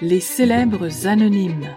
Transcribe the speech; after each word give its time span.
Les 0.00 0.18
célèbres 0.18 1.06
anonymes. 1.06 1.76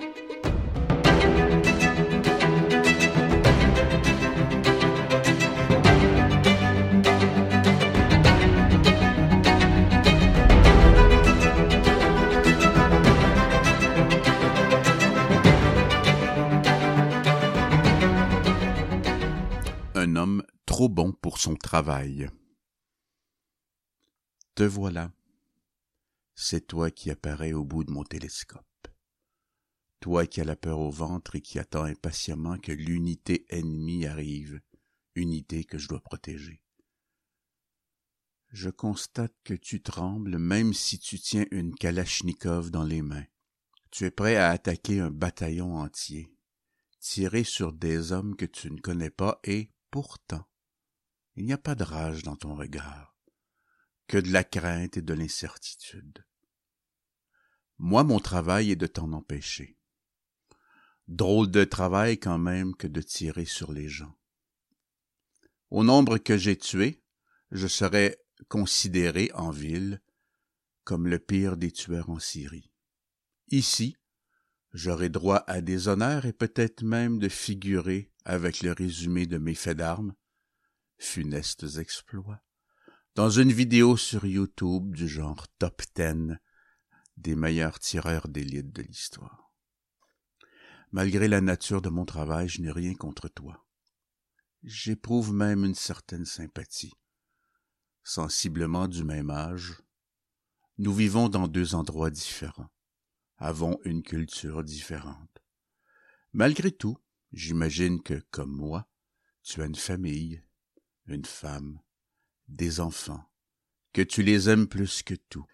Un 19.93 20.16
homme 20.16 20.43
trop 20.66 20.89
bon 20.89 21.12
pour 21.12 21.38
son 21.38 21.55
travail. 21.55 22.27
Te 24.55 24.64
voilà. 24.64 25.12
C'est 26.34 26.66
toi 26.66 26.90
qui 26.90 27.12
apparais 27.12 27.52
au 27.52 27.66
bout 27.66 27.84
de 27.84 27.91
mon 27.91 28.05
télescope. 28.05 28.88
Toi 30.00 30.27
qui 30.27 30.40
as 30.40 30.46
la 30.46 30.55
peur 30.55 30.80
au 30.80 30.90
ventre 30.90 31.36
et 31.36 31.41
qui 31.41 31.59
attends 31.59 31.84
impatiemment 31.84 32.58
que 32.58 32.72
l'unité 32.72 33.46
ennemie 33.49 34.05
arrive, 34.05 34.62
unité 35.16 35.66
que 35.66 35.77
je 35.77 35.90
dois 35.90 35.99
protéger. 35.99 36.62
Je 38.48 38.70
constate 38.70 39.36
que 39.44 39.54
tu 39.54 39.82
trembles 39.82 40.38
même 40.38 40.74
si 40.74 40.99
tu 40.99 41.20
tiens 41.20 41.46
une 41.52 41.76
kalachnikov 41.76 42.72
dans 42.72 42.85
les 42.85 43.02
mains. 43.02 43.26
Tu 43.91 44.05
es 44.05 44.12
prêt 44.12 44.38
à 44.38 44.52
attaquer 44.52 45.02
un 45.02 45.12
bataillon 45.12 45.76
entier, 45.76 46.34
tirer 47.02 47.44
sur 47.44 47.74
des 47.74 48.13
hommes 48.13 48.38
que 48.38 48.46
tu 48.46 48.72
ne 48.72 48.80
connais 48.80 49.10
pas 49.10 49.38
et, 49.44 49.74
pourtant, 49.91 50.48
il 51.35 51.44
n'y 51.44 51.52
a 51.52 51.58
pas 51.58 51.76
de 51.76 51.84
rage 51.84 52.24
dans 52.24 52.38
ton 52.38 52.55
regard, 52.55 53.15
que 54.08 54.18
de 54.18 54.32
la 54.32 54.44
crainte 54.44 54.98
et 54.98 55.02
de 55.02 55.14
l'incertitude. 55.14 56.26
Moi, 57.77 58.04
mon 58.04 58.20
travail 58.20 58.71
est 58.71 58.76
de 58.76 58.88
t'en 58.88 59.12
empêcher. 59.13 59.77
Drôle 61.07 61.52
de 61.52 61.63
travail 61.63 62.20
quand 62.20 62.38
même 62.38 62.76
que 62.76 62.88
de 62.88 63.02
tirer 63.02 63.46
sur 63.46 63.71
les 63.71 63.90
gens. 63.90 64.18
Au 65.69 65.84
nombre 65.84 66.18
que 66.18 66.38
j'ai 66.38 66.57
tué, 66.57 67.03
je 67.52 67.68
serais 67.68 68.18
considéré 68.47 69.31
en 69.34 69.50
ville 69.50 70.02
comme 70.84 71.07
le 71.07 71.19
pire 71.19 71.57
des 71.57 71.72
tueurs 71.72 72.09
en 72.09 72.19
Syrie. 72.19 72.72
Ici, 73.50 73.97
j'aurai 74.74 75.09
droit 75.09 75.44
à 75.47 75.62
des 75.62 75.88
honneurs 75.88 76.25
et 76.25 76.34
peut-être 76.34 76.84
même 76.84 77.19
de 77.19 77.29
figurer 77.29 78.12
avec 78.24 78.62
le 78.62 78.72
résumé 78.72 79.25
de 79.25 79.38
mes 79.38 79.56
faits 79.56 79.78
d'armes, 79.78 80.16
funestes 80.97 81.78
exploits, 81.78 82.41
dans 83.16 83.30
une 83.30 83.53
vidéo 83.53 83.96
sur 83.96 84.25
YouTube 84.25 84.94
du 84.94 85.08
genre 85.08 85.47
Top 85.58 85.81
10 85.96 86.35
des 87.16 87.35
meilleurs 87.38 87.80
tireurs 87.80 88.28
d'élite 88.28 88.74
de 88.74 88.81
l'histoire. 88.81 89.53
Malgré 90.91 91.30
la 91.30 91.40
nature 91.40 91.81
de 91.81 91.88
mon 91.88 92.03
travail, 92.03 92.50
je 92.50 92.62
n'ai 92.62 92.72
rien 92.72 92.94
contre 92.94 93.30
toi. 93.30 93.66
J'éprouve 94.63 95.31
même 95.31 95.63
une 95.63 95.75
certaine 95.75 96.25
sympathie. 96.25 96.91
Sensiblement 98.03 98.90
du 98.90 99.06
même 99.06 99.31
âge, 99.31 99.81
nous 100.78 100.94
vivons 100.94 101.29
dans 101.29 101.47
deux 101.47 101.74
endroits 101.74 102.12
différents, 102.12 102.69
avons 103.38 103.79
une 103.85 104.03
culture 104.03 104.62
différente. 104.62 105.41
Malgré 106.34 106.69
tout, 106.69 106.97
j'imagine 107.31 108.03
que, 108.03 108.25
comme 108.31 108.52
moi, 108.52 108.90
tu 109.41 109.62
as 109.62 109.68
une 109.68 109.75
famille, 109.75 110.44
une 111.07 111.24
femme, 111.24 111.79
des 112.47 112.79
enfants, 112.79 113.24
que 113.94 114.01
tu 114.01 114.24
les 114.24 114.50
aimes 114.50 114.68
plus 114.68 115.03
que 115.03 115.16
tout, 115.16 115.46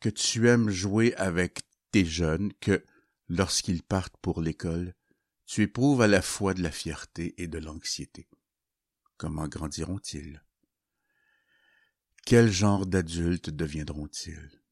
que 0.00 0.08
tu 0.08 0.48
aimes 0.48 0.70
jouer 0.70 1.14
avec 1.14 1.60
tes 1.90 2.04
jeunes, 2.04 2.52
que, 2.60 2.84
lorsqu'ils 3.28 3.82
partent 3.82 4.16
pour 4.18 4.40
l'école, 4.40 4.94
tu 5.46 5.62
éprouves 5.62 6.02
à 6.02 6.08
la 6.08 6.22
fois 6.22 6.54
de 6.54 6.62
la 6.62 6.70
fierté 6.70 7.34
et 7.36 7.46
de 7.46 7.58
l'anxiété. 7.58 8.28
Comment 9.16 9.46
grandiront-ils? 9.46 10.42
Quel 12.24 12.50
genre 12.50 12.86
d'adultes 12.86 13.50
deviendront-ils? 13.50 14.62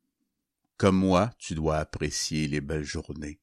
Comme 0.77 0.97
moi, 0.97 1.31
tu 1.39 1.55
dois 1.55 1.79
apprécier 1.79 2.49
les 2.49 2.61
belles 2.61 2.85
journées, 2.85 3.41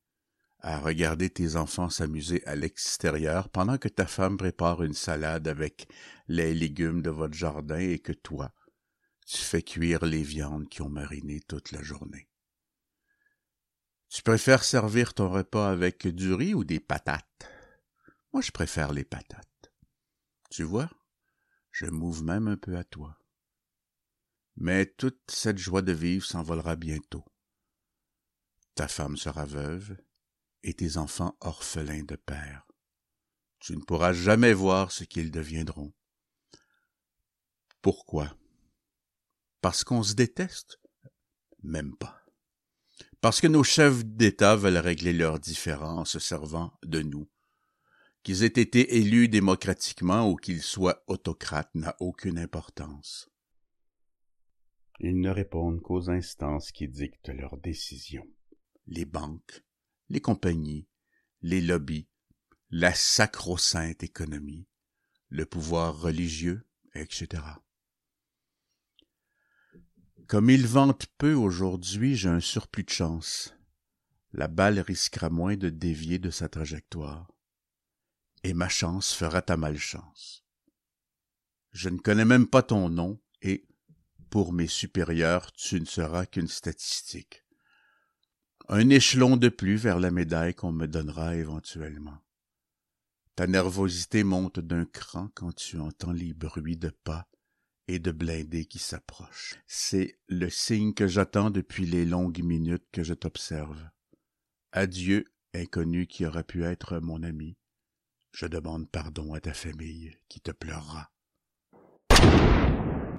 à 0.59 0.79
regarder 0.79 1.29
tes 1.29 1.55
enfants 1.55 1.89
s'amuser 1.89 2.45
à 2.45 2.55
l'extérieur 2.55 3.49
pendant 3.49 3.77
que 3.77 3.87
ta 3.87 4.07
femme 4.07 4.37
prépare 4.37 4.83
une 4.83 4.93
salade 4.93 5.47
avec 5.47 5.87
les 6.27 6.53
légumes 6.53 7.01
de 7.01 7.09
votre 7.09 7.35
jardin 7.35 7.79
et 7.79 7.99
que 7.99 8.13
toi, 8.13 8.53
tu 9.25 9.37
fais 9.37 9.61
cuire 9.61 10.05
les 10.05 10.23
viandes 10.23 10.67
qui 10.67 10.81
ont 10.81 10.89
mariné 10.89 11.39
toute 11.41 11.71
la 11.71 11.83
journée. 11.83 12.27
Tu 14.09 14.23
préfères 14.23 14.63
servir 14.63 15.13
ton 15.13 15.29
repas 15.29 15.69
avec 15.69 16.07
du 16.07 16.33
riz 16.33 16.53
ou 16.53 16.63
des 16.63 16.79
patates? 16.79 17.49
Moi, 18.33 18.41
je 18.41 18.51
préfère 18.51 18.93
les 18.93 19.03
patates. 19.03 19.73
Tu 20.49 20.63
vois, 20.63 20.89
je 21.71 21.85
m'ouvre 21.85 22.23
même 22.23 22.47
un 22.47 22.57
peu 22.57 22.77
à 22.77 22.83
toi. 22.83 23.19
Mais 24.55 24.85
toute 24.85 25.29
cette 25.29 25.57
joie 25.57 25.81
de 25.81 25.91
vivre 25.91 26.25
s'envolera 26.25 26.75
bientôt. 26.75 27.25
Ta 28.75 28.87
femme 28.87 29.17
sera 29.17 29.45
veuve 29.45 29.97
et 30.63 30.73
tes 30.73 30.97
enfants 30.97 31.37
orphelins 31.41 32.03
de 32.03 32.15
père. 32.15 32.67
Tu 33.59 33.75
ne 33.75 33.81
pourras 33.81 34.13
jamais 34.13 34.53
voir 34.53 34.91
ce 34.91 35.03
qu'ils 35.03 35.31
deviendront. 35.31 35.93
Pourquoi? 37.81 38.35
Parce 39.61 39.83
qu'on 39.83 40.03
se 40.03 40.13
déteste? 40.13 40.79
Même 41.63 41.95
pas. 41.95 42.21
Parce 43.21 43.41
que 43.41 43.47
nos 43.47 43.63
chefs 43.63 44.05
d'État 44.05 44.55
veulent 44.55 44.77
régler 44.77 45.13
leurs 45.13 45.39
différends 45.39 45.99
en 45.99 46.05
se 46.05 46.19
servant 46.19 46.77
de 46.83 47.01
nous. 47.01 47.27
Qu'ils 48.23 48.43
aient 48.43 48.47
été 48.47 48.97
élus 48.97 49.27
démocratiquement 49.27 50.29
ou 50.29 50.35
qu'ils 50.35 50.61
soient 50.61 51.03
autocrates 51.07 51.73
n'a 51.75 51.95
aucune 51.99 52.37
importance. 52.37 53.29
Ils 54.99 55.19
ne 55.19 55.29
répondent 55.29 55.81
qu'aux 55.81 56.09
instances 56.09 56.71
qui 56.71 56.87
dictent 56.87 57.29
leurs 57.29 57.57
décisions. 57.57 58.27
Les 58.87 59.05
banques, 59.05 59.63
les 60.09 60.21
compagnies, 60.21 60.87
les 61.41 61.61
lobbies, 61.61 62.07
la 62.69 62.93
sacro-sainte 62.93 64.03
économie, 64.03 64.67
le 65.29 65.45
pouvoir 65.45 65.99
religieux, 65.99 66.65
etc. 66.93 67.43
Comme 70.27 70.49
ils 70.49 70.67
vantent 70.67 71.07
peu 71.17 71.33
aujourd'hui, 71.33 72.15
j'ai 72.15 72.29
un 72.29 72.41
surplus 72.41 72.83
de 72.83 72.89
chance. 72.89 73.53
La 74.33 74.49
balle 74.49 74.79
risquera 74.79 75.29
moins 75.29 75.55
de 75.55 75.69
dévier 75.69 76.19
de 76.19 76.29
sa 76.29 76.49
trajectoire. 76.49 77.31
Et 78.43 78.53
ma 78.53 78.67
chance 78.67 79.13
fera 79.13 79.41
ta 79.41 79.55
malchance. 79.55 80.43
Je 81.71 81.89
ne 81.89 81.97
connais 81.97 82.25
même 82.25 82.47
pas 82.47 82.63
ton 82.63 82.89
nom, 82.89 83.21
et, 83.41 83.65
pour 84.29 84.51
mes 84.51 84.67
supérieurs, 84.67 85.51
tu 85.53 85.79
ne 85.79 85.85
seras 85.85 86.25
qu'une 86.25 86.47
statistique. 86.47 87.43
Un 88.69 88.89
échelon 88.89 89.37
de 89.37 89.47
plus 89.47 89.77
vers 89.77 89.97
la 89.97 90.11
médaille 90.11 90.53
qu'on 90.53 90.73
me 90.73 90.87
donnera 90.87 91.37
éventuellement. 91.37 92.17
Ta 93.37 93.47
nervosité 93.47 94.25
monte 94.25 94.59
d'un 94.59 94.83
cran 94.83 95.29
quand 95.35 95.55
tu 95.55 95.79
entends 95.79 96.11
les 96.11 96.33
bruits 96.33 96.75
de 96.75 96.89
pas 96.89 97.29
et 97.87 97.99
de 97.99 98.11
blindés 98.11 98.65
qui 98.65 98.79
s'approchent. 98.79 99.55
C'est 99.67 100.19
le 100.27 100.49
signe 100.49 100.93
que 100.93 101.07
j'attends 101.07 101.49
depuis 101.49 101.85
les 101.85 102.03
longues 102.03 102.43
minutes 102.43 102.87
que 102.91 103.03
je 103.03 103.13
t'observe. 103.13 103.89
Adieu, 104.73 105.23
inconnu 105.53 106.05
qui 106.05 106.25
aura 106.25 106.43
pu 106.43 106.65
être 106.65 106.99
mon 106.99 107.23
ami. 107.23 107.55
Je 108.33 108.47
demande 108.47 108.91
pardon 108.91 109.33
à 109.33 109.39
ta 109.39 109.53
famille 109.53 110.17
qui 110.27 110.41
te 110.41 110.51
pleurera. 110.51 111.09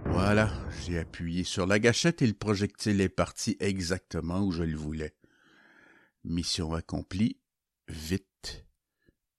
Voilà, 0.04 0.52
j'ai 0.84 0.98
appuyé 0.98 1.42
sur 1.44 1.66
la 1.66 1.78
gâchette 1.78 2.20
et 2.20 2.26
le 2.26 2.34
projectile 2.34 3.00
est 3.00 3.08
parti 3.08 3.56
exactement 3.60 4.40
où 4.40 4.52
je 4.52 4.64
le 4.64 4.76
voulais. 4.76 5.14
Mission 6.24 6.74
accomplie, 6.74 7.38
vite, 7.88 8.66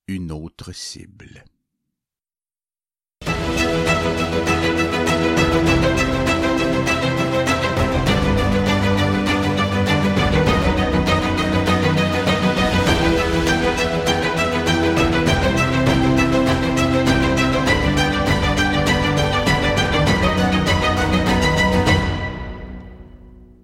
une 0.07 0.31
autre 0.31 0.71
cible. 0.71 1.43